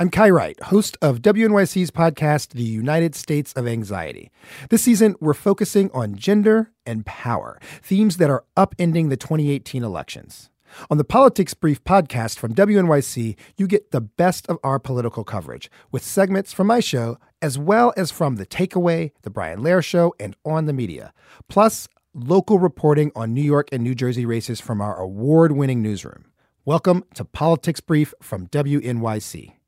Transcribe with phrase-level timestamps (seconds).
[0.00, 4.30] I'm Kai Wright, host of WNYC's podcast, The United States of Anxiety.
[4.70, 10.48] This season, we're focusing on gender and power, themes that are upending the 2018 elections.
[10.90, 15.70] On the Politics Brief podcast from WNYC, you get the best of our political coverage
[15.92, 20.14] with segments from my show, as well as from The Takeaway, The Brian Lehrer Show,
[20.18, 21.12] and On the Media.
[21.50, 26.24] Plus, local reporting on New York and New Jersey races from our award winning newsroom.
[26.64, 29.59] Welcome to Politics Brief from WNYC.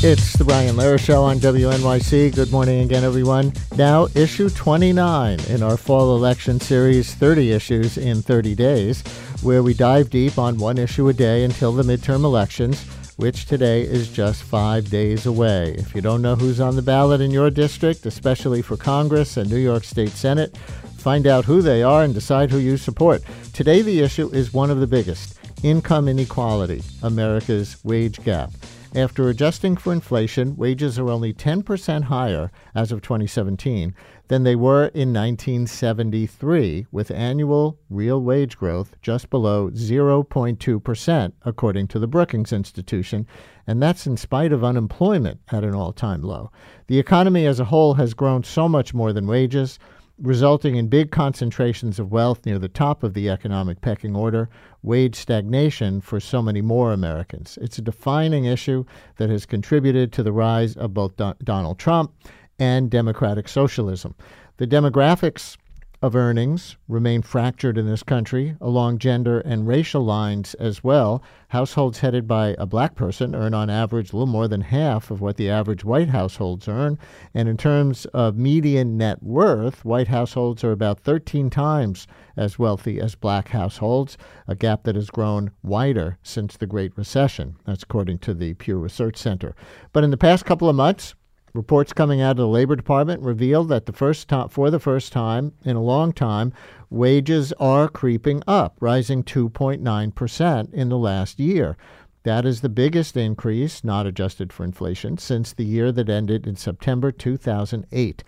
[0.00, 2.34] It's the Brian Lehrer Show on WNYC.
[2.34, 3.52] Good morning again, everyone.
[3.76, 9.02] Now, issue 29 in our fall election series, 30 issues in 30 days,
[9.42, 12.84] where we dive deep on one issue a day until the midterm elections,
[13.18, 15.74] which today is just five days away.
[15.76, 19.50] If you don't know who's on the ballot in your district, especially for Congress and
[19.50, 20.56] New York State Senate,
[20.98, 23.22] find out who they are and decide who you support.
[23.52, 28.52] Today, the issue is one of the biggest income inequality, America's wage gap.
[28.94, 33.96] After adjusting for inflation, wages are only 10% higher as of 2017
[34.28, 41.98] than they were in 1973, with annual real wage growth just below 0.2%, according to
[41.98, 43.26] the Brookings Institution,
[43.66, 46.50] and that's in spite of unemployment at an all time low.
[46.86, 49.78] The economy as a whole has grown so much more than wages
[50.20, 54.48] resulting in big concentrations of wealth near the top of the economic pecking order,
[54.82, 57.58] wage stagnation for so many more Americans.
[57.60, 58.84] It's a defining issue
[59.16, 62.12] that has contributed to the rise of both Don- Donald Trump
[62.58, 64.14] and democratic socialism.
[64.56, 65.56] The demographics
[66.00, 71.22] of earnings remain fractured in this country along gender and racial lines as well.
[71.48, 75.20] Households headed by a black person earn on average a little more than half of
[75.20, 76.98] what the average white households earn.
[77.34, 82.06] And in terms of median net worth, white households are about 13 times
[82.36, 84.16] as wealthy as black households,
[84.46, 87.56] a gap that has grown wider since the Great Recession.
[87.66, 89.56] That's according to the Pew Research Center.
[89.92, 91.14] But in the past couple of months,
[91.54, 95.52] Reports coming out of the Labor Department reveal that the first for the first time
[95.64, 96.52] in a long time,
[96.90, 101.76] wages are creeping up, rising 2.9% in the last year.
[102.24, 106.56] That is the biggest increase, not adjusted for inflation, since the year that ended in
[106.56, 108.24] September 2008.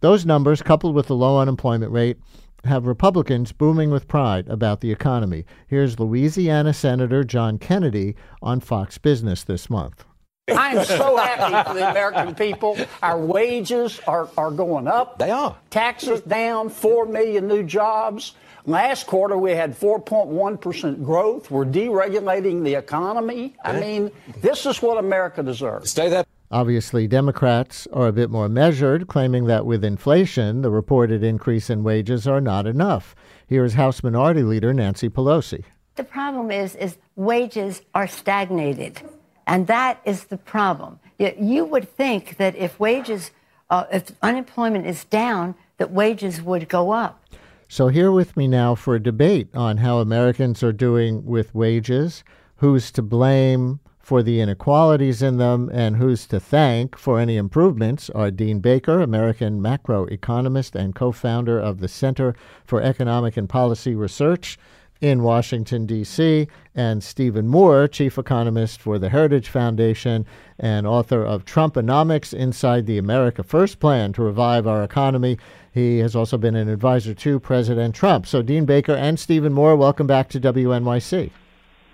[0.00, 2.18] Those numbers, coupled with the low unemployment rate,
[2.64, 5.44] have Republicans booming with pride about the economy.
[5.66, 10.04] Here's Louisiana Senator John Kennedy on Fox Business this month.
[10.48, 12.76] I am so happy for the American people.
[13.02, 15.18] Our wages are, are going up.
[15.18, 15.56] They are.
[15.70, 18.34] Taxes down, 4 million new jobs.
[18.66, 21.50] Last quarter, we had 4.1% growth.
[21.50, 23.54] We're deregulating the economy.
[23.64, 24.10] I mean,
[24.42, 25.90] this is what America deserves.
[25.90, 26.24] Stay there.
[26.50, 31.82] Obviously, Democrats are a bit more measured, claiming that with inflation, the reported increase in
[31.82, 33.14] wages are not enough.
[33.46, 35.64] Here is House Minority Leader Nancy Pelosi.
[35.96, 39.00] The problem is, is wages are stagnated.
[39.46, 41.00] And that is the problem.
[41.18, 43.30] You would think that if wages,
[43.70, 47.20] uh, if unemployment is down, that wages would go up.
[47.68, 52.22] So, here with me now for a debate on how Americans are doing with wages,
[52.56, 58.10] who's to blame for the inequalities in them, and who's to thank for any improvements
[58.10, 62.34] are Dean Baker, American macroeconomist and co founder of the Center
[62.64, 64.58] for Economic and Policy Research,
[65.00, 70.26] in Washington, D.C., and Stephen Moore, chief economist for the Heritage Foundation
[70.58, 75.38] and author of Trumponomics Inside the America First Plan to Revive Our Economy.
[75.72, 78.26] He has also been an advisor to President Trump.
[78.26, 81.30] So, Dean Baker and Stephen Moore, welcome back to WNYC.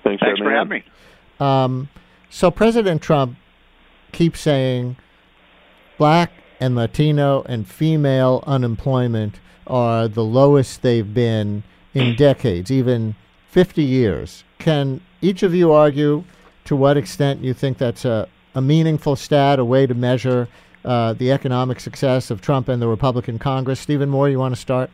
[0.05, 0.85] Thanks, Thanks for having me.
[1.41, 1.89] Um,
[2.29, 3.37] so, President Trump
[4.13, 4.97] keeps saying
[5.99, 11.63] black and Latino and female unemployment are the lowest they've been
[11.95, 13.15] in decades, even
[13.51, 14.45] 50 years.
[14.59, 16.25] Can each of you argue
[16.65, 20.49] to what extent you think that's a, a meaningful stat, a way to measure
[20.85, 23.81] uh, the economic success of Trump and the Republican Congress?
[23.81, 24.91] Stephen Moore, you want to start?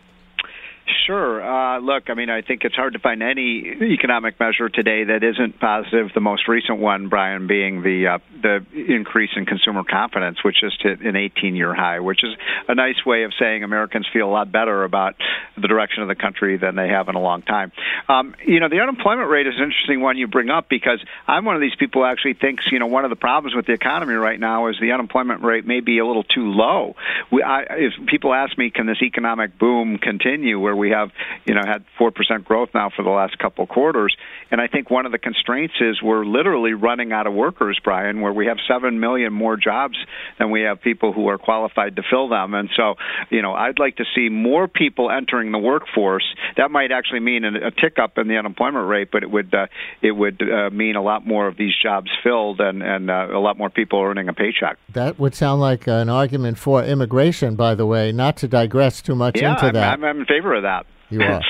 [1.07, 1.43] Sure.
[1.43, 5.23] Uh, look, I mean, I think it's hard to find any economic measure today that
[5.23, 6.11] isn't positive.
[6.15, 10.83] The most recent one, Brian, being the uh, the increase in consumer confidence, which just
[10.83, 12.31] hit an 18-year high, which is
[12.69, 15.15] a nice way of saying Americans feel a lot better about
[15.57, 17.73] the direction of the country than they have in a long time.
[18.09, 21.45] Um, you know, the unemployment rate is an interesting one you bring up because I'm
[21.45, 23.73] one of these people who actually thinks, you know, one of the problems with the
[23.73, 26.97] economy right now is the unemployment rate may be a little too low.
[27.31, 31.11] We, I, if people ask me, can this economic boom continue where we have,
[31.45, 34.17] you know, had 4% growth now for the last couple quarters?
[34.51, 38.21] And I think one of the constraints is we're literally running out of workers, Brian,
[38.21, 39.97] where we have 7 million more jobs
[40.39, 42.55] than we have people who are qualified to fill them.
[42.55, 42.95] And so,
[43.31, 46.25] you know, I'd like to see more people entering the workforce.
[46.57, 49.55] That might actually mean a, a tick up in the unemployment rate, but it would
[49.55, 49.67] uh,
[50.03, 53.41] it would uh, mean a lot more of these jobs filled and and uh, a
[53.41, 54.79] lot more people earning a paycheck.
[54.93, 58.13] That would sound like an argument for immigration, by the way.
[58.13, 59.93] Not to digress too much yeah, into I'm, that.
[59.93, 60.86] I'm, I'm in favor of that.
[61.11, 61.43] You are.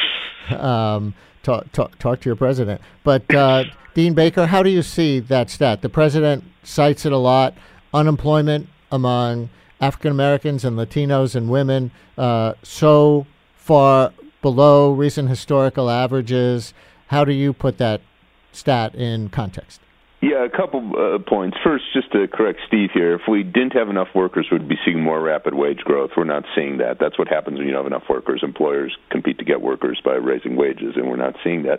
[0.60, 2.80] um, talk, talk, talk to your president.
[3.04, 3.64] But uh,
[3.94, 5.82] Dean Baker, how do you see that stat?
[5.82, 7.54] The president cites it a lot.
[7.94, 9.48] Unemployment among
[9.80, 14.12] African Americans and Latinos and women uh, so far
[14.42, 16.74] below recent historical averages.
[17.08, 18.00] How do you put that
[18.52, 19.80] stat in context?
[20.26, 21.56] Yeah, a couple uh, points.
[21.62, 25.00] First, just to correct Steve here, if we didn't have enough workers, we'd be seeing
[25.00, 26.10] more rapid wage growth.
[26.16, 26.98] We're not seeing that.
[26.98, 28.40] That's what happens when you don't have enough workers.
[28.42, 31.78] Employers compete to get workers by raising wages, and we're not seeing that.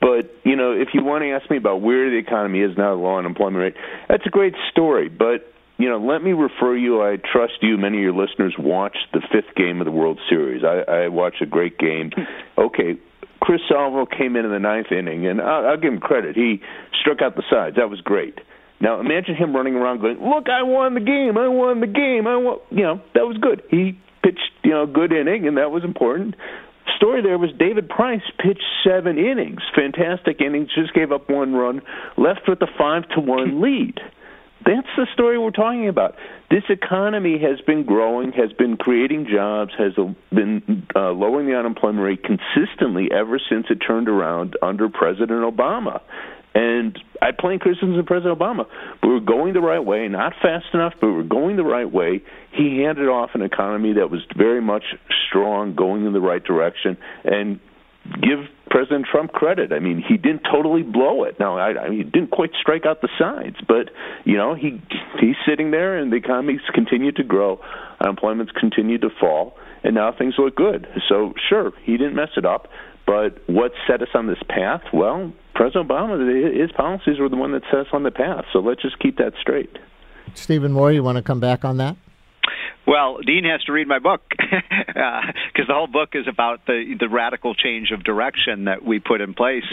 [0.00, 2.94] But, you know, if you want to ask me about where the economy is now,
[2.94, 3.74] the low unemployment rate,
[4.08, 5.08] that's a great story.
[5.08, 7.02] But you know, let me refer you.
[7.02, 7.76] I trust you.
[7.76, 10.62] Many of your listeners watched the fifth game of the World Series.
[10.62, 12.12] I, I watched a great game.
[12.58, 12.98] Okay,
[13.42, 16.36] Chris Salvo came in in the ninth inning, and I'll, I'll give him credit.
[16.36, 16.62] He
[17.00, 17.74] struck out the sides.
[17.74, 18.38] That was great.
[18.80, 21.36] Now imagine him running around going, "Look, I won the game!
[21.36, 22.28] I won the game!
[22.28, 23.62] I won!" You know, that was good.
[23.68, 26.36] He pitched, you know, a good inning, and that was important.
[26.96, 31.82] Story there was David Price pitched seven innings, fantastic innings, just gave up one run,
[32.16, 33.98] left with a five to one lead.
[34.64, 36.14] That's the story we're talking about.
[36.50, 39.92] This economy has been growing, has been creating jobs, has
[40.30, 46.00] been uh, lowering the unemployment rate consistently ever since it turned around under President Obama.
[46.54, 48.66] And I play criticisms of President Obama.
[49.02, 51.90] We were going the right way, not fast enough, but we were going the right
[51.90, 52.22] way.
[52.52, 54.84] He handed off an economy that was very much
[55.28, 57.58] strong, going in the right direction, and
[58.04, 59.72] give President Trump credit.
[59.72, 61.38] I mean, he didn't totally blow it.
[61.38, 63.90] Now, I, I mean, he didn't quite strike out the sides, but
[64.24, 64.80] you know, he
[65.20, 67.60] he's sitting there, and the economy's continued to grow,
[68.00, 70.86] unemployment's continued to fall, and now things look good.
[71.08, 72.68] So, sure, he didn't mess it up,
[73.06, 74.82] but what set us on this path?
[74.92, 78.44] Well, President Obama, his policies were the one that set us on the path.
[78.52, 79.78] So let's just keep that straight.
[80.34, 81.96] Stephen Moore, you want to come back on that?
[82.86, 86.96] Well, Dean has to read my book because uh, the whole book is about the
[86.98, 89.64] the radical change of direction that we put in place,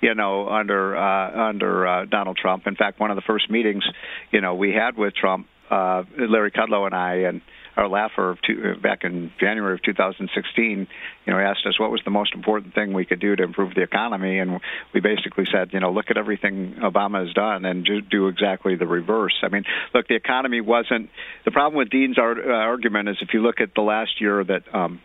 [0.00, 2.66] you know, under uh, under uh, Donald Trump.
[2.66, 3.84] In fact, one of the first meetings,
[4.30, 7.40] you know, we had with Trump, uh, Larry Kudlow and I, and
[7.78, 10.88] Art Laffer of two, back in January of 2016,
[11.24, 13.72] you know, asked us what was the most important thing we could do to improve
[13.74, 14.60] the economy, and
[14.92, 18.86] we basically said, you know, look at everything Obama has done and do exactly the
[18.86, 19.34] reverse.
[19.44, 19.62] I mean,
[19.94, 21.08] look, the economy wasn't
[21.44, 24.62] the problem with Dean's uh, argument is if you look at the last year that.
[24.74, 25.00] Um,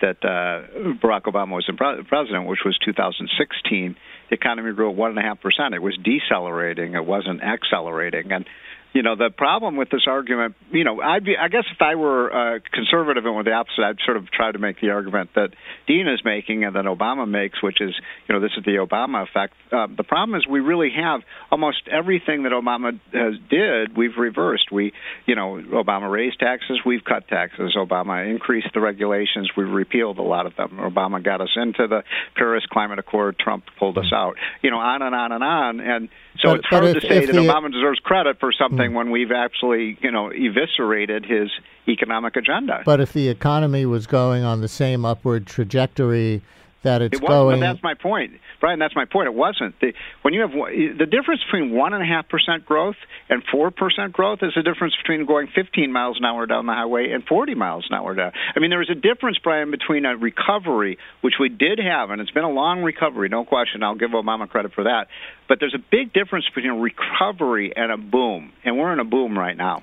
[0.00, 3.96] that uh, Barack Obama was pre- president, which was 2016,
[4.28, 5.72] the economy grew at one and a half percent.
[5.72, 8.32] It was decelerating; it wasn't accelerating.
[8.32, 8.44] And
[8.94, 11.96] you know, the problem with this argument, you know, I'd be, I guess if I
[11.96, 15.30] were uh, conservative and with the opposite, I'd sort of try to make the argument
[15.34, 15.48] that
[15.88, 17.92] Dean is making and that Obama makes, which is,
[18.28, 19.54] you know, this is the Obama effect.
[19.72, 24.70] Uh, the problem is we really have almost everything that Obama has did, we've reversed.
[24.70, 24.92] We,
[25.26, 27.74] you know, Obama raised taxes, we've cut taxes.
[27.76, 30.78] Obama increased the regulations, we've repealed a lot of them.
[30.80, 32.04] Obama got us into the
[32.36, 34.34] Paris Climate Accord, Trump pulled us out.
[34.62, 35.80] You know, on and on and on.
[35.80, 36.08] And
[36.40, 38.94] so but, it's hard if, to say that the, Obama deserves credit for something mm.
[38.94, 41.50] when we've actually, you know, eviscerated his
[41.88, 42.82] economic agenda.
[42.84, 46.42] But if the economy was going on the same upward trajectory
[46.84, 47.60] that it's it going.
[47.60, 48.78] But that's my point, Brian.
[48.78, 49.26] That's my point.
[49.26, 49.78] It wasn't.
[49.80, 52.96] The, when you have the difference between one and a half percent growth
[53.28, 56.72] and four percent growth is the difference between going 15 miles an hour down the
[56.72, 58.32] highway and 40 miles an hour down.
[58.54, 62.20] I mean, there is a difference, Brian, between a recovery, which we did have, and
[62.20, 63.82] it's been a long recovery, no question.
[63.82, 65.08] I'll give Obama credit for that.
[65.48, 69.04] But there's a big difference between a recovery and a boom, and we're in a
[69.04, 69.82] boom right now.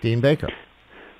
[0.00, 0.48] Dean Baker.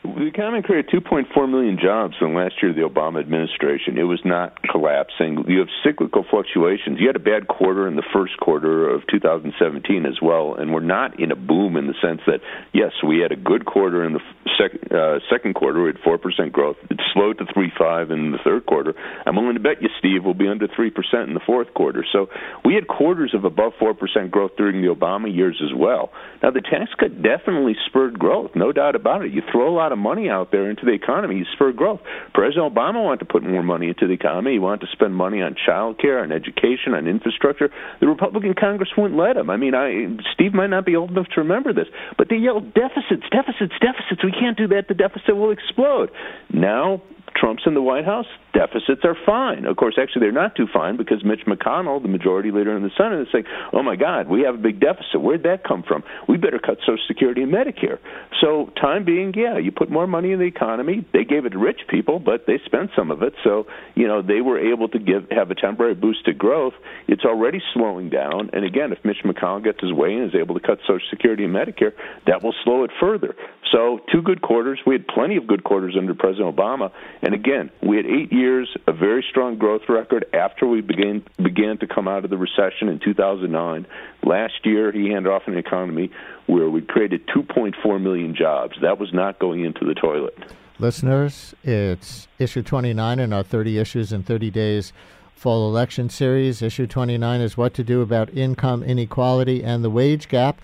[0.03, 3.99] The economy created 2.4 million jobs in last year of the Obama administration.
[3.99, 5.45] It was not collapsing.
[5.47, 6.99] You have cyclical fluctuations.
[6.99, 10.81] You had a bad quarter in the first quarter of 2017 as well, and we're
[10.81, 12.41] not in a boom in the sense that,
[12.73, 14.21] yes, we had a good quarter in the
[14.59, 16.77] sec- uh, second quarter, we had four percent growth.
[16.91, 18.95] It slowed to 3.5 in the third quarter.
[19.27, 22.05] I'm willing to bet you, Steve, we'll be under three percent in the fourth quarter.
[22.13, 22.29] So
[22.65, 26.11] we had quarters of above four percent growth during the Obama years as well.
[26.43, 29.33] Now the tax cut definitely spurred growth, no doubt about it.
[29.33, 32.01] You throw a lot of money out there into the economy, spur growth.
[32.35, 34.53] President Obama wanted to put more money into the economy.
[34.53, 37.71] He wanted to spend money on child care, on education, on infrastructure.
[38.01, 39.51] The Republican Congress wouldn't let him.
[39.51, 41.87] I mean, I Steve might not be old enough to remember this,
[42.19, 44.25] but they yelled deficits, deficits, deficits.
[44.25, 44.89] We can't do that.
[44.89, 46.11] The deficit will explode.
[46.53, 47.03] Now
[47.35, 49.65] Trump's in the White House, deficits are fine.
[49.65, 52.91] Of course, actually, they're not too fine because Mitch McConnell, the majority leader in the
[52.97, 55.21] Senate, is saying, oh my God, we have a big deficit.
[55.21, 56.05] Where'd that come from?
[56.29, 57.99] We better cut Social Security and Medicare.
[58.41, 61.07] So, time being, yeah, you put more money in the economy.
[61.13, 63.35] They gave it to rich people, but they spent some of it.
[63.45, 66.75] So, you know, they were able to give have a temporary boost to growth.
[67.09, 68.51] It's already slowing down.
[68.53, 71.45] And again, if Mitch McConnell gets his way and is able to cut Social Security
[71.45, 71.93] and Medicare,
[72.27, 73.35] that will slow it further.
[73.73, 74.81] So, two good quarters.
[74.87, 76.93] We had plenty of good quarters under President Obama.
[77.23, 81.79] And again, we had eight years, a very strong growth record after we began began
[81.79, 83.87] to come out of the recession in 2009.
[84.25, 86.11] Last year, he handed off an economy
[86.47, 88.77] where we created 2.4 million jobs.
[88.83, 90.37] That was not going into the toilet.
[90.81, 94.93] Listeners, it's issue 29 in our 30 issues in 30 days
[95.37, 96.61] fall election series.
[96.61, 100.61] Issue 29 is what to do about income inequality and the wage gap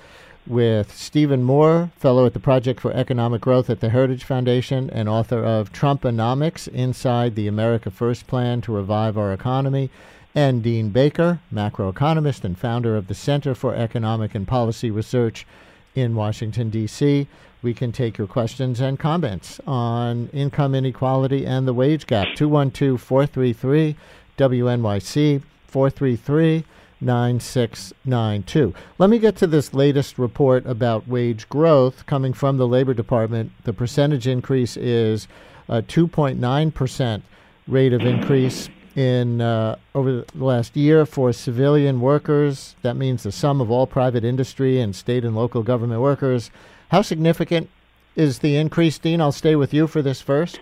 [0.48, 5.08] with Stephen Moore, fellow at the Project for Economic Growth at the Heritage Foundation and
[5.08, 9.90] author of Trumponomics Inside the America First Plan to Revive Our Economy,
[10.34, 15.46] and Dean Baker, macroeconomist and founder of the Center for Economic and Policy Research
[15.94, 17.26] in Washington, D.C.
[17.60, 22.28] We can take your questions and comments on income inequality and the wage gap.
[22.36, 23.96] 212 433
[24.38, 26.64] WNYC 433
[27.00, 28.74] 9692.
[28.98, 33.52] Let me get to this latest report about wage growth coming from the Labor Department.
[33.64, 35.28] The percentage increase is
[35.68, 37.22] a 2.9%
[37.66, 42.74] rate of increase in uh, over the last year for civilian workers.
[42.82, 46.50] That means the sum of all private industry and state and local government workers.
[46.88, 47.70] How significant
[48.16, 49.20] is the increase, Dean?
[49.20, 50.58] I'll stay with you for this first.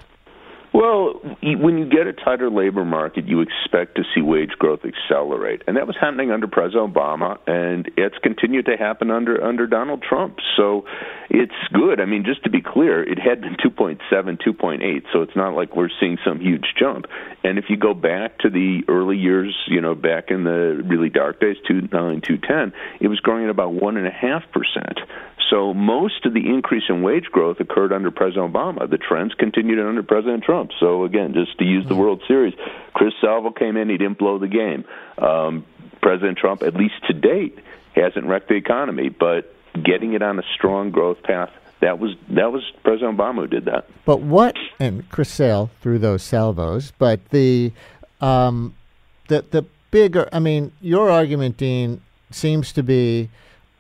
[0.72, 5.62] Well, when you get a tighter labor market, you expect to see wage growth accelerate,
[5.66, 10.02] and that was happening under President Obama, and it's continued to happen under under Donald
[10.02, 10.36] Trump.
[10.56, 10.84] So
[11.30, 12.00] it's good.
[12.00, 15.74] I mean, just to be clear, it had been 2.7, 2.8, so it's not like
[15.74, 17.06] we're seeing some huge jump.
[17.42, 21.08] And if you go back to the early years, you know, back in the really
[21.08, 24.98] dark days, 2009, 2010, it was growing at about one and a half percent.
[25.50, 28.88] So most of the increase in wage growth occurred under President Obama.
[28.90, 30.70] The trends continued under President Trump.
[30.80, 32.00] So again, just to use the mm-hmm.
[32.00, 32.54] World Series,
[32.94, 34.84] Chris Salvo came in, he didn't blow the game.
[35.18, 35.64] Um,
[36.02, 37.58] President Trump, at least to date,
[37.94, 41.50] hasn't wrecked the economy, but getting it on a strong growth path
[41.80, 43.86] that was that was President Obama who did that.
[44.04, 47.72] But what and Chris Sale threw those salvos, but the
[48.20, 48.74] um,
[49.28, 52.00] the the bigger I mean, your argument, Dean,
[52.30, 53.28] seems to be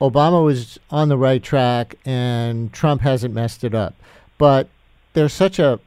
[0.00, 3.94] Obama was on the right track and Trump hasn't messed it up.
[4.38, 4.68] But
[5.14, 5.80] there's such a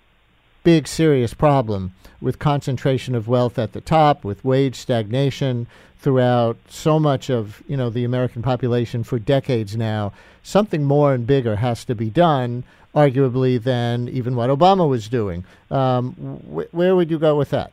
[0.64, 5.68] big, serious problem with concentration of wealth at the top, with wage stagnation
[6.00, 10.12] throughout so much of you know the American population for decades now.
[10.44, 12.64] Something more and bigger has to be done,
[12.96, 15.46] arguably, than even what Obama was doing.
[15.70, 17.72] Um, wh- where would you go with that?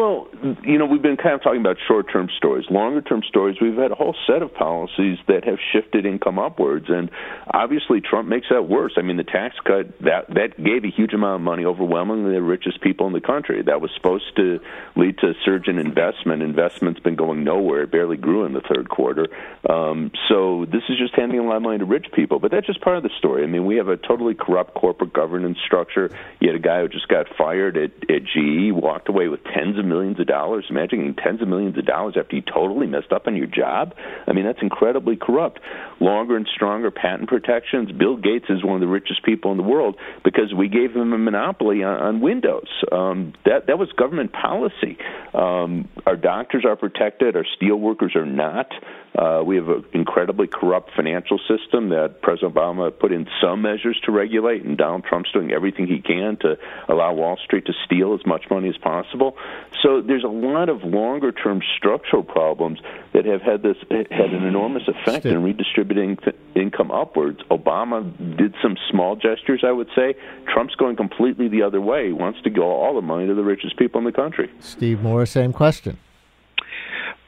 [0.00, 0.28] Well,
[0.64, 2.64] you know, we've been kind of talking about short term stories.
[2.70, 6.86] Longer term stories, we've had a whole set of policies that have shifted income upwards.
[6.88, 7.10] And
[7.52, 8.94] obviously, Trump makes that worse.
[8.96, 12.40] I mean, the tax cut, that, that gave a huge amount of money, overwhelmingly the
[12.40, 13.60] richest people in the country.
[13.60, 14.60] That was supposed to
[14.96, 16.40] lead to a surge in investment.
[16.40, 17.82] Investment's been going nowhere.
[17.82, 19.28] It barely grew in the third quarter.
[19.68, 22.38] Um, so this is just handing a lot of money to rich people.
[22.38, 23.44] But that's just part of the story.
[23.44, 26.08] I mean, we have a totally corrupt corporate governance structure.
[26.40, 29.78] You had a guy who just got fired at, at GE, walked away with tens
[29.78, 30.64] of millions of dollars.
[30.70, 33.94] Imagine tens of millions of dollars after you totally messed up on your job.
[34.26, 35.60] I mean, that's incredibly corrupt.
[36.00, 37.92] Longer and stronger patent protections.
[37.92, 41.12] Bill Gates is one of the richest people in the world because we gave him
[41.12, 42.68] a monopoly on, on Windows.
[42.90, 44.96] Um, that that was government policy.
[45.34, 47.36] Um, our doctors are protected.
[47.36, 48.72] Our steel workers are not.
[49.16, 54.00] Uh, we have an incredibly corrupt financial system that President Obama put in some measures
[54.04, 56.56] to regulate, and Donald Trump's doing everything he can to
[56.88, 59.36] allow Wall Street to steal as much money as possible.
[59.82, 62.78] So there's a lot of longer term structural problems
[63.12, 67.40] that have had this had an enormous effect in redistributing th- income upwards.
[67.50, 68.04] Obama
[68.36, 70.14] did some small gestures, I would say.
[70.46, 72.06] Trump's going completely the other way.
[72.06, 74.50] He wants to go all the money to the richest people in the country.
[74.60, 75.98] Steve Moore, same question.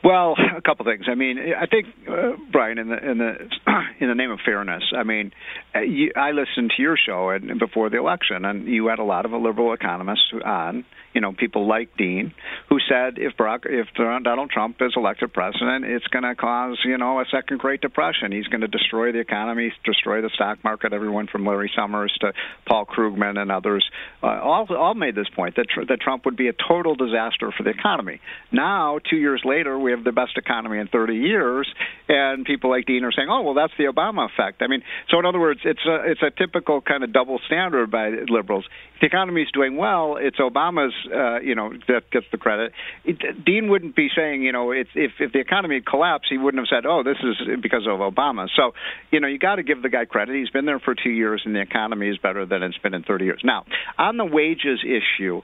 [0.04, 1.04] Well, a couple things.
[1.08, 3.34] I mean, I think uh, Brian, in the in the
[4.00, 5.32] in the name of fairness, I mean,
[5.74, 9.04] uh, you, I listened to your show and before the election, and you had a
[9.04, 10.84] lot of liberal economists on.
[11.14, 12.32] You know, people like Dean,
[12.70, 16.96] who said if Barack, if Donald Trump is elected president, it's going to cause you
[16.96, 18.32] know a second Great Depression.
[18.32, 20.94] He's going to destroy the economy, destroy the stock market.
[20.94, 22.32] Everyone from Larry Summers to
[22.66, 23.88] Paul Krugman and others
[24.22, 27.62] uh, all all made this point that that Trump would be a total disaster for
[27.62, 28.20] the economy.
[28.50, 31.68] Now, two years later, we have the best economy in 30 years,
[32.08, 35.18] and people like Dean are saying, "Oh, well, that's the Obama effect." I mean, so
[35.18, 38.64] in other words, it's a it's a typical kind of double standard by liberals.
[38.94, 42.72] If the economy is doing well, it's Obama's, uh, you know, that gets the credit.
[43.04, 46.68] It, Dean wouldn't be saying, you know, if if the economy collapsed, he wouldn't have
[46.68, 48.72] said, "Oh, this is because of Obama." So,
[49.10, 50.36] you know, you got to give the guy credit.
[50.36, 53.02] He's been there for two years, and the economy is better than it's been in
[53.02, 53.40] 30 years.
[53.44, 53.64] Now,
[53.98, 55.42] on the wages issue,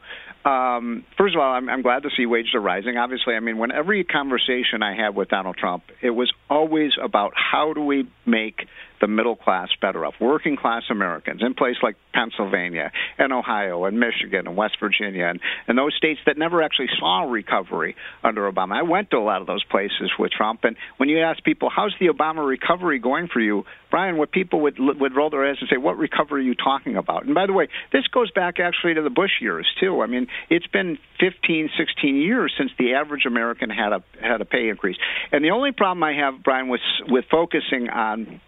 [0.49, 2.97] um, first of all, I'm, I'm glad to see wages are rising.
[2.97, 7.33] Obviously, I mean, when every conversation I had with Donald Trump, it was always about
[7.35, 8.67] how do we make
[9.01, 13.99] the middle class better off, working class Americans in places like Pennsylvania and Ohio and
[13.99, 18.79] Michigan and West Virginia and, and those states that never actually saw recovery under Obama.
[18.79, 21.71] I went to a lot of those places with Trump, and when you ask people,
[21.75, 25.57] how's the Obama recovery going for you, Brian, what people would would roll their eyes
[25.61, 27.25] and say, what recovery are you talking about?
[27.25, 30.03] And by the way, this goes back actually to the Bush years too.
[30.03, 34.45] I mean, it's been 15, 16 years since the average American had a had a
[34.45, 34.97] pay increase.
[35.33, 38.41] And the only problem I have, Brian, with with focusing on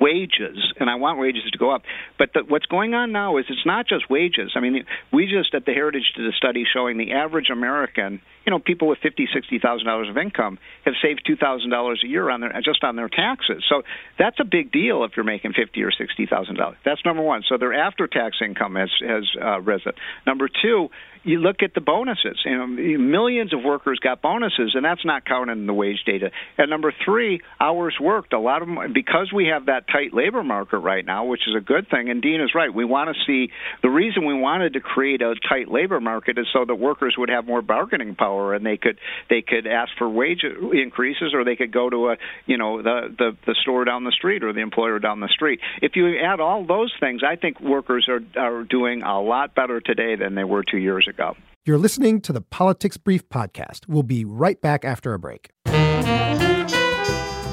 [0.00, 1.82] wages, and I want wages to go up.
[2.18, 4.52] But the, what's going on now is it's not just wages.
[4.54, 8.50] I mean, we just at the Heritage did a study showing the average American, you
[8.50, 12.08] know, people with fifty, sixty thousand dollars of income have saved two thousand dollars a
[12.08, 13.64] year on their just on their taxes.
[13.68, 13.82] So
[14.18, 16.78] that's a big deal if you're making fifty or sixty thousand dollars.
[16.84, 17.42] That's number one.
[17.48, 19.92] So their after-tax income has has uh, risen.
[20.26, 20.88] Number two,
[21.24, 22.38] you look at the bonuses.
[22.44, 26.30] You know, millions of workers got bonuses, and that's not counted in the wage data.
[26.58, 28.32] And number three, hours worked.
[28.32, 31.54] A lot of them because we have that tight labor market right now, which is
[31.56, 32.10] a good thing.
[32.10, 32.72] And Dean is right.
[32.72, 33.52] We want to see
[33.82, 37.28] the reason we wanted to create a tight labor market is so that workers would
[37.28, 38.98] have more bargaining power and they could
[39.30, 43.14] they could ask for wage increases or they could go to a you know the
[43.16, 45.60] the, the store down the street or the employer down the street.
[45.80, 49.80] If you add all those things, I think workers are are doing a lot better
[49.80, 51.36] today than they were two years ago ago.
[51.64, 53.86] You're listening to the Politics Brief podcast.
[53.86, 55.50] We'll be right back after a break.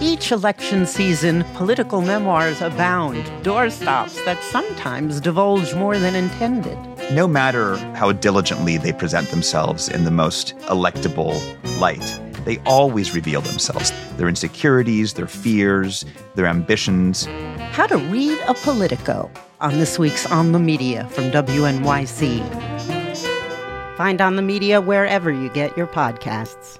[0.01, 6.77] Each election season, political memoirs abound, doorstops that sometimes divulge more than intended.
[7.11, 11.37] No matter how diligently they present themselves in the most electable
[11.79, 17.25] light, they always reveal themselves their insecurities, their fears, their ambitions.
[17.74, 22.99] How to read a Politico on this week's On the Media from WNYC.
[24.00, 26.79] Find On the Media wherever you get your podcasts.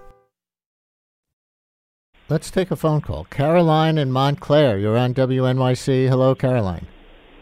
[2.29, 3.25] Let's take a phone call.
[3.25, 6.08] Caroline in Montclair, you're on WNYC.
[6.08, 6.88] Hello, Caroline.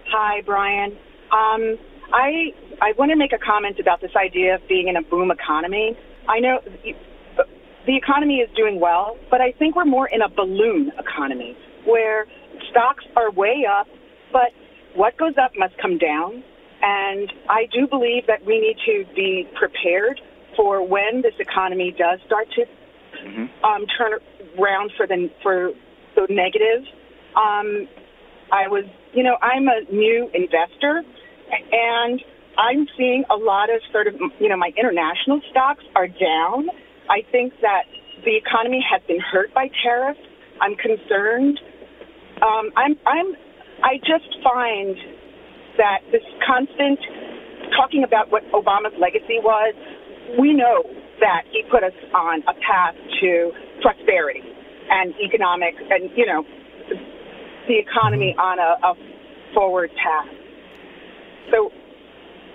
[0.08, 0.94] Hi, Brian.
[1.32, 1.78] Um,
[2.12, 5.30] I I want to make a comment about this idea of being in a boom
[5.30, 5.96] economy.
[6.28, 6.60] I know
[7.86, 12.26] the economy is doing well, but I think we're more in a balloon economy where
[12.72, 13.86] stocks are way up,
[14.34, 14.50] but
[14.96, 16.44] what goes up must come down
[16.88, 20.21] and I do believe that we need to be prepared
[20.56, 23.65] for when this economy does start to mm-hmm.
[23.65, 24.19] um, turn
[24.58, 25.71] around for the for
[26.15, 26.88] the negative.
[27.36, 27.88] Um,
[28.52, 31.04] I was, you know, I'm a new investor,
[31.71, 32.23] and
[32.58, 36.69] I'm seeing a lot of sort of, you know, my international stocks are down.
[37.10, 37.84] I think that
[38.23, 40.19] the economy has been hurt by tariffs.
[40.62, 41.60] I'm concerned.
[42.41, 43.36] Um, I'm, I'm,
[43.84, 44.95] I just find
[45.78, 47.00] that this constant
[47.76, 49.74] talking about what Obama's legacy was,
[50.40, 50.84] we know
[51.20, 54.44] that he put us on a path to prosperity
[54.90, 56.44] and economic and, you know,
[57.68, 58.40] the economy mm-hmm.
[58.40, 60.28] on a, a forward path.
[61.52, 61.72] So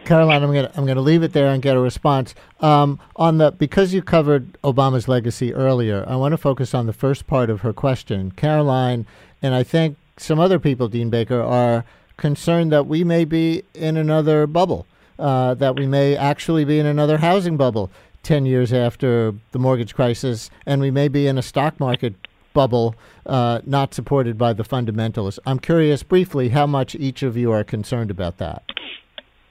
[0.04, 2.34] Caroline, I'm gonna I'm gonna leave it there and get a response.
[2.60, 6.92] Um, on the because you covered Obama's legacy earlier, I want to focus on the
[6.92, 8.32] first part of her question.
[8.32, 9.06] Caroline
[9.40, 11.84] and I think some other people, Dean Baker, are
[12.16, 14.86] concerned that we may be in another bubble,
[15.18, 17.90] uh, that we may actually be in another housing bubble
[18.22, 22.14] 10 years after the mortgage crisis, and we may be in a stock market
[22.52, 22.94] bubble
[23.26, 25.38] uh, not supported by the fundamentals.
[25.46, 28.62] I'm curious briefly how much each of you are concerned about that.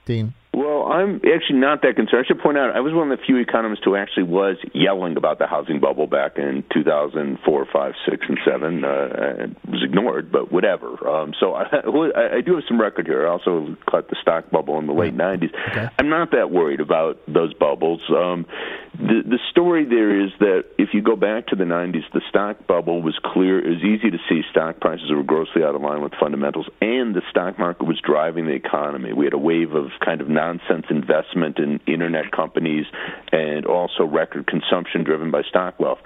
[0.06, 0.34] Dean?
[0.92, 2.26] I'm actually not that concerned.
[2.26, 5.18] I should point out I was one of the few economists who actually was yelling
[5.18, 8.84] about the housing bubble back in 2004, 5, 6, and 7.
[8.84, 11.08] Uh, it was ignored, but whatever.
[11.08, 13.28] Um, so I, I do have some record here.
[13.28, 15.52] I also caught the stock bubble in the late 90s.
[15.72, 15.88] Okay.
[15.98, 18.02] I'm not that worried about those bubbles.
[18.10, 18.46] Um,
[18.94, 22.68] the the story there is that if you go back to the 90s, the stock
[22.68, 23.60] bubble was clear.
[23.60, 27.16] It was easy to see stock prices were grossly out of line with fundamentals, and
[27.16, 29.14] the stock market was driving the economy.
[29.14, 32.86] We had a wave of kind of nonsense investment in internet companies,
[33.32, 36.00] and also record consumption driven by stock wealth.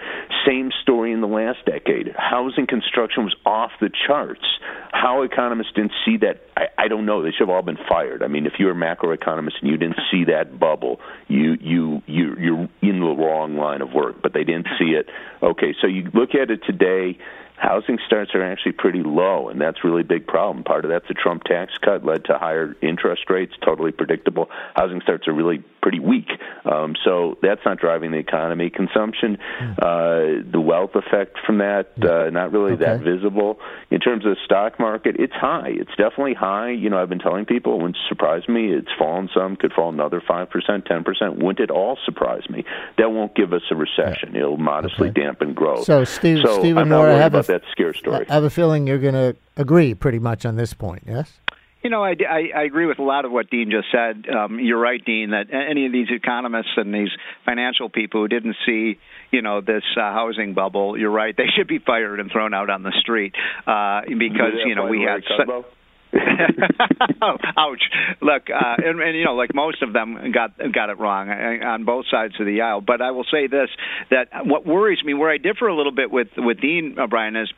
[0.46, 2.08] Same story in the last decade.
[2.18, 4.46] Housing construction was off the charts.
[4.92, 7.24] How economists didn't see that, I, I don't know.
[7.24, 8.24] They should have all been fired.
[8.24, 12.36] I mean, if you're a macroeconomist and you didn't see that bubble, you you you
[12.38, 15.08] you're in the wrong line of work, but they didn't see it.
[15.42, 17.18] Okay, so you look at it today
[17.58, 20.64] housing starts are actually pretty low, and that's really a big problem.
[20.64, 24.50] Part of that's the Trump tax cut led to higher interest rates, totally predictable.
[24.76, 26.30] Housing starts are really pretty weak,
[26.66, 28.72] um, so that's not driving the economy.
[28.72, 29.38] Consumption,
[29.78, 32.86] uh, the wealth effect from that, uh, not really okay.
[32.86, 33.60] that visible.
[33.92, 35.70] In terms of the stock market, it's high.
[35.70, 36.72] It's definitely high.
[36.72, 38.74] You know, I've been telling people, it wouldn't surprise me.
[38.74, 41.38] It's fallen some, could fall another five percent, ten percent.
[41.38, 42.66] Wouldn't it all surprise me?
[42.98, 44.34] That won't give us a recession.
[44.34, 44.40] Yeah.
[44.40, 45.22] It'll modestly okay.
[45.22, 45.86] dampen growth.
[45.86, 48.26] So, Steve, so Stephen Moore, I have a that scare story.
[48.28, 51.40] I have a feeling you're going to agree pretty much on this point, yes?
[51.86, 54.26] You know, I, I, I agree with a lot of what Dean just said.
[54.28, 57.12] Um, you're right, Dean, that any of these economists and these
[57.46, 58.98] financial people who didn't see,
[59.30, 62.72] you know, this uh, housing bubble, you're right, they should be fired and thrown out
[62.72, 63.36] on the street
[63.68, 65.22] uh, because, you know, we had.
[65.28, 65.64] Su-
[67.22, 67.84] oh, ouch!
[68.22, 71.66] Look, uh, and, and you know, like most of them got got it wrong uh,
[71.68, 72.80] on both sides of the aisle.
[72.80, 73.70] But I will say this:
[74.12, 77.52] that what worries me, where I differ a little bit with with Dean O'Brien, is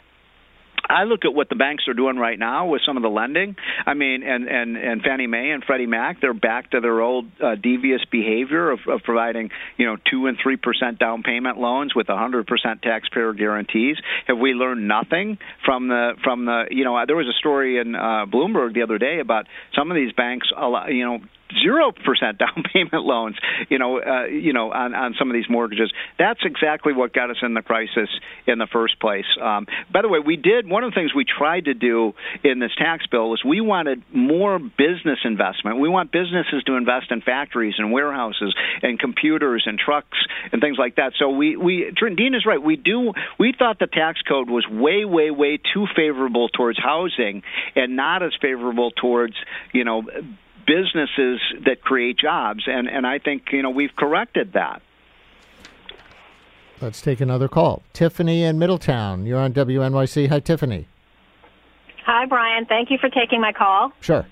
[0.89, 3.55] I look at what the banks are doing right now with some of the lending.
[3.85, 7.25] I mean, and and and Fannie Mae and Freddie Mac, they're back to their old
[7.43, 11.93] uh, devious behavior of, of providing, you know, two and three percent down payment loans
[11.95, 13.97] with a hundred percent taxpayer guarantees.
[14.27, 16.65] Have we learned nothing from the from the?
[16.71, 19.45] You know, there was a story in uh, Bloomberg the other day about
[19.75, 20.47] some of these banks,
[20.89, 21.19] you know,
[21.61, 23.35] zero percent down payment loans,
[23.69, 25.91] you know, uh, you know, on, on some of these mortgages.
[26.17, 28.09] That's exactly what got us in the crisis
[28.45, 29.25] in the first place.
[29.41, 32.59] Um, by the way, we did one of the things we tried to do in
[32.59, 35.79] this tax bill was we wanted more business investment.
[35.79, 40.17] We want businesses to invest in factories and warehouses and computers and trucks
[40.51, 41.13] and things like that.
[41.17, 42.61] So we we Dean is right.
[42.61, 47.43] We do we thought the tax code was way way way too favorable towards housing
[47.75, 49.35] and not as favorable towards
[49.73, 50.03] you know
[50.67, 54.81] businesses that create jobs, and and I think you know we've corrected that.
[56.79, 57.81] Let's take another call.
[57.93, 60.29] Tiffany in Middletown, you're on WNYC.
[60.29, 60.87] Hi, Tiffany.
[62.05, 62.65] Hi, Brian.
[62.65, 63.91] Thank you for taking my call.
[63.99, 64.27] Sure.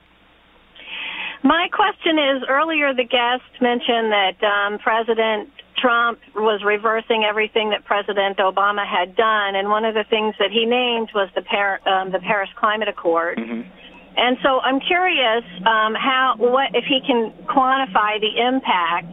[1.43, 7.85] My question is earlier the guest mentioned that um, President Trump was reversing everything that
[7.85, 11.81] President Obama had done, and one of the things that he named was the, Par-
[11.87, 13.37] um, the Paris Climate Accord.
[13.37, 13.69] Mm-hmm.
[14.17, 19.11] And so I'm curious um, how what if he can quantify the impact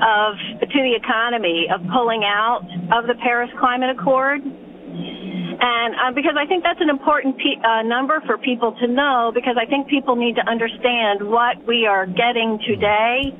[0.00, 4.40] of to the economy of pulling out of the Paris Climate Accord.
[4.42, 9.30] And uh, because I think that's an important pe- uh, number for people to know,
[9.34, 13.30] because I think people need to understand what we are getting today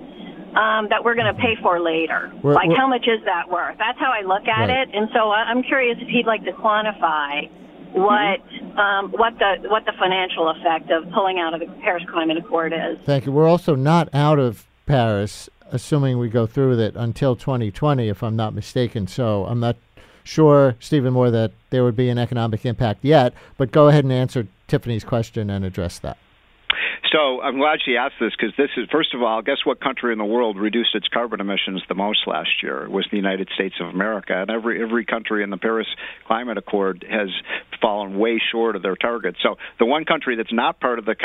[0.55, 2.31] um, that we're going to pay for later.
[2.43, 3.77] We're, like, we're, how much is that worth?
[3.79, 4.87] That's how I look at right.
[4.87, 4.95] it.
[4.95, 7.51] And so I'm curious if he'd like to quantify
[7.93, 8.41] what
[8.79, 12.73] um, what the what the financial effect of pulling out of the Paris Climate Accord
[12.73, 12.99] is.
[13.05, 13.33] Thank you.
[13.33, 18.23] We're also not out of Paris, assuming we go through with it until 2020, if
[18.23, 19.07] I'm not mistaken.
[19.07, 19.77] So I'm not
[20.25, 23.35] sure, Stephen Moore, that there would be an economic impact yet.
[23.57, 26.17] But go ahead and answer Tiffany's question and address that.
[27.11, 30.13] So I'm glad she asked this because this is, first of all, guess what country
[30.13, 32.85] in the world reduced its carbon emissions the most last year?
[32.85, 35.89] It was the United States of America, and every every country in the Paris
[36.27, 37.29] Climate Accord has
[37.81, 39.39] fallen way short of their targets.
[39.43, 41.17] So the one country that's not part of the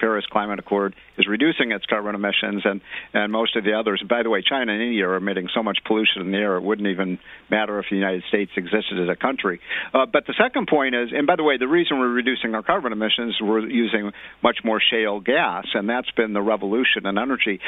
[0.00, 2.80] Paris Climate Accord is reducing its carbon emissions, and
[3.12, 4.02] and most of the others.
[4.08, 6.62] By the way, China and India are emitting so much pollution in the air it
[6.62, 7.18] wouldn't even
[7.50, 9.60] matter if the United States existed as a country.
[9.92, 12.62] Uh, but the second point is, and by the way, the reason we're reducing our
[12.62, 17.60] carbon emissions, we're using much more shale gas and that's been the revolution in energy.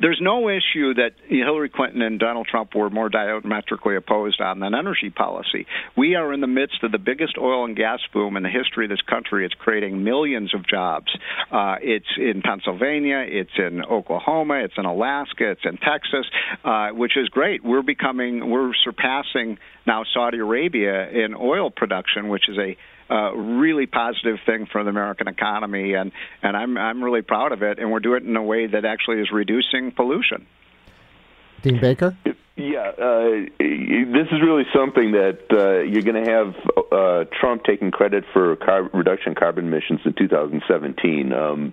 [0.00, 4.74] There's no issue that Hillary Clinton and Donald Trump were more diametrically opposed on than
[4.74, 5.66] energy policy.
[5.96, 8.84] We are in the midst of the biggest oil and gas boom in the history
[8.84, 9.44] of this country.
[9.44, 11.06] It's creating millions of jobs.
[11.50, 16.26] Uh, it's in Pennsylvania, it's in Oklahoma, it's in Alaska, it's in Texas,
[16.64, 17.64] uh, which is great.
[17.64, 22.76] We're becoming, we're surpassing now Saudi Arabia in oil production, which is a
[23.10, 27.62] uh, really positive thing for the American economy, and and I'm I'm really proud of
[27.62, 27.78] it.
[27.78, 30.46] And we're doing it in a way that actually is reducing pollution.
[31.62, 32.16] Dean Baker.
[32.56, 36.54] Yeah, uh, this is really something that uh, you're going to have
[36.92, 41.32] uh, Trump taking credit for car- reduction carbon emissions in 2017.
[41.32, 41.72] Um,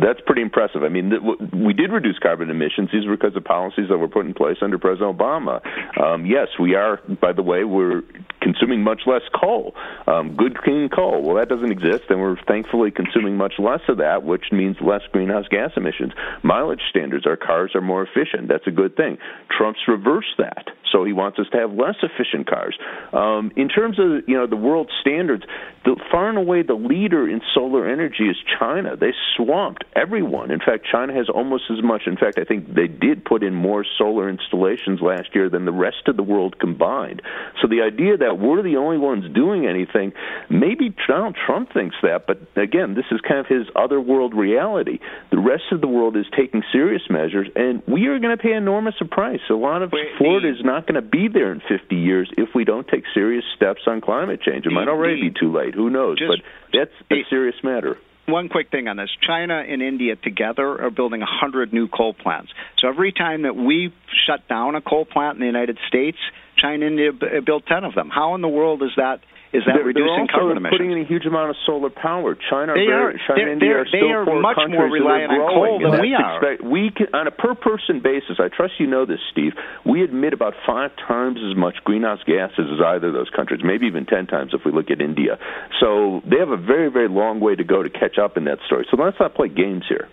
[0.00, 0.82] That's pretty impressive.
[0.84, 1.12] I mean,
[1.52, 2.90] we did reduce carbon emissions.
[2.92, 5.60] These were because of policies that were put in place under President Obama.
[6.00, 7.00] Um, yes, we are.
[7.20, 8.02] By the way, we're
[8.40, 9.74] consuming much less coal,
[10.06, 11.22] um, good clean coal.
[11.22, 15.02] Well, that doesn't exist, and we're thankfully consuming much less of that, which means less
[15.12, 16.12] greenhouse gas emissions.
[16.42, 17.26] Mileage standards.
[17.26, 18.48] Our cars are more efficient.
[18.48, 19.18] That's a good thing.
[19.56, 22.78] Trump's reversed that, so he wants us to have less efficient cars.
[23.12, 25.44] Um, in terms of you know the world standards,
[25.84, 28.96] the, far and away the leader in solar energy is China.
[28.96, 30.50] They swamped everyone.
[30.50, 32.02] In fact, China has almost as much.
[32.06, 35.72] In fact, I think they did put in more solar installations last year than the
[35.72, 37.22] rest of the world combined.
[37.60, 40.12] So the idea that we're the only ones doing anything,
[40.50, 44.98] maybe Donald Trump thinks that, but again, this is kind of his other world reality.
[45.30, 48.52] The rest of the world is taking serious measures, and we are going to pay
[48.52, 49.40] enormous a price.
[49.50, 52.50] A lot of Wait, Florida is not going to be there in 50 years if
[52.54, 54.66] we don't take serious steps on climate change.
[54.66, 55.74] It might already be too late.
[55.74, 56.18] Who knows?
[56.18, 57.96] Just, but that's a serious matter
[58.28, 62.52] one quick thing on this China and India together are building 100 new coal plants.
[62.78, 63.92] So every time that we
[64.26, 66.18] shut down a coal plant in the United States,
[66.58, 68.10] China and India uh, built 10 of them.
[68.10, 70.76] How in the world is that is that they're, reducing they're carbon emissions?
[70.76, 72.36] putting in a huge amount of solar power.
[72.36, 75.40] China, they are, China and India are they still are poor much more reliant on
[75.48, 76.36] coal than we are.
[76.36, 78.36] Expect, we can, on a per person basis.
[78.38, 79.52] I trust you know this, Steve.
[79.86, 83.86] We emit about five times as much greenhouse gases as either of those countries, maybe
[83.86, 85.38] even ten times if we look at India.
[85.80, 88.58] So they have a very, very long way to go to catch up in that
[88.66, 88.86] story.
[88.90, 90.08] So let's not play games here.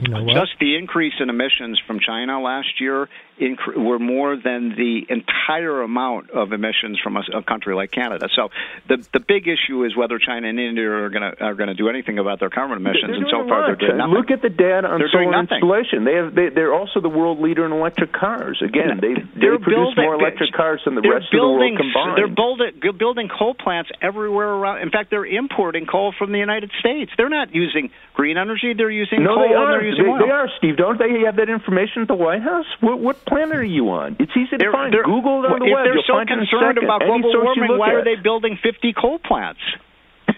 [0.00, 3.08] You know Just the increase in emissions from China last year
[3.40, 8.28] inc- were more than the entire amount of emissions from a, a country like Canada.
[8.34, 8.50] So
[8.88, 11.74] the the big issue is whether China and India are going to are going to
[11.74, 13.16] do anything about their carbon emissions.
[13.16, 14.14] and so far, they're doing nothing.
[14.14, 16.04] Look at the data on they're solar installation.
[16.04, 18.62] They have they, they're also the world leader in electric cars.
[18.62, 22.16] Again, they they produce building, more electric cars than the rest building, of the world
[22.16, 22.18] combined.
[22.18, 24.82] They're building building coal plants everywhere around.
[24.82, 27.10] In fact, they're importing coal from the United States.
[27.16, 28.74] They're not using green energy.
[28.76, 29.70] They're using no, coal they and are.
[29.72, 30.26] they're using they.
[30.26, 30.76] They are, Steve.
[30.76, 32.66] Don't they have that information at the White House?
[32.80, 34.16] What, what planet are you on?
[34.18, 34.92] It's easy to they're, find.
[34.92, 35.86] They're, Google it on the if web.
[35.86, 38.02] they're You'll so concerned it in a about global warming, why at.
[38.02, 39.62] are they building 50 coal plants?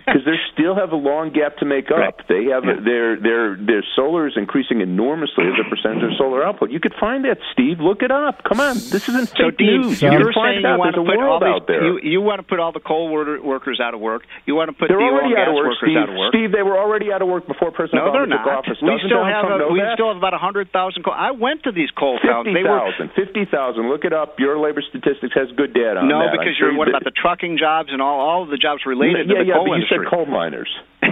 [0.07, 1.99] because they still have a long gap to make up.
[1.99, 2.15] Right.
[2.29, 6.43] They have a, their their their solar is increasing enormously as a percentage of solar
[6.45, 6.71] output.
[6.71, 7.81] You could find that, Steve.
[7.81, 8.43] Look it up.
[8.45, 10.03] Come on, this isn't So, fake Dean, news.
[10.03, 11.83] you're you find saying you want to a put all world these, out there.
[11.85, 14.23] you, you want to put all the coal wor- workers out of work.
[14.47, 16.03] You want to put they're the oil already and out gas of work, workers Steve.
[16.03, 16.31] out of work.
[16.35, 18.59] Steve, they were already out of work before President no, Obama they're took not.
[18.67, 18.79] office.
[18.83, 19.95] We Doesn't still have a, we that?
[19.97, 20.69] still have about 100,000
[21.03, 21.15] coal.
[21.15, 22.49] I went to these coal towns.
[22.51, 23.15] They were 50,000.
[23.15, 23.89] 50,000.
[23.91, 24.39] Look it up.
[24.43, 26.33] Your labor statistics has good data on no, that.
[26.35, 29.29] because I'm you're what about the trucking jobs and all all of the jobs related
[29.29, 29.92] yeah, to the yeah, coal industry.
[29.97, 30.69] Said coal miners.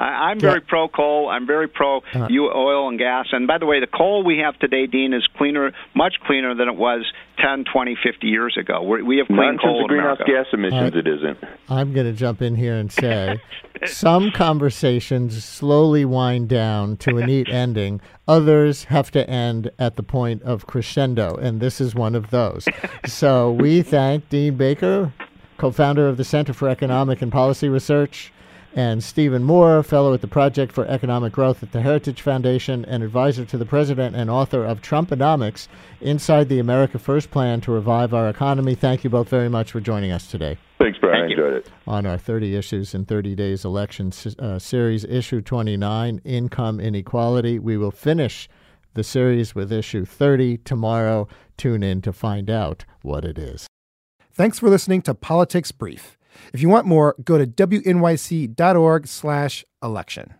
[0.00, 0.66] I, I'm very Yeah.
[0.68, 1.28] pro coal.
[1.28, 2.26] I'm very pro Uh.
[2.28, 3.26] you oil and gas.
[3.32, 6.68] And by the way, the coal we have today, Dean, is cleaner, much cleaner than
[6.68, 7.04] it was
[7.38, 8.82] 10, 20, 50 years ago.
[8.82, 10.44] We're, we have clean Not coal terms of in greenhouse America.
[10.44, 11.38] gas emissions, Uh, it isn't.
[11.68, 13.40] I'm going to jump in here and say
[13.86, 18.00] some conversations slowly wind down to a neat ending.
[18.28, 22.66] Others have to end at the point of crescendo, and this is one of those.
[23.06, 25.12] so we thank Dean Baker,
[25.62, 28.32] co founder of the Center for Economic and Policy Research,
[28.74, 33.04] and Stephen Moore, fellow at the Project for Economic Growth at the Heritage Foundation and
[33.04, 35.68] advisor to the president and author of Trumponomics
[36.00, 38.74] Inside the America First Plan to Revive Our Economy.
[38.74, 41.28] Thank you both very much for joining us today Thanks, Brian.
[41.28, 41.44] Thank you.
[41.44, 41.70] enjoyed it.
[41.86, 47.60] on our 30 Issues in 30 Days election s- uh, series, issue 29, Income Inequality.
[47.60, 48.48] We will finish
[48.94, 51.28] the series with issue 30 tomorrow.
[51.56, 53.68] Tune in to find out what it is.
[54.34, 56.16] Thanks for listening to Politics Brief.
[56.54, 60.34] If you want more, go to wnyc.org/election.